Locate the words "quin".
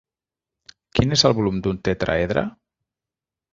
0.99-1.17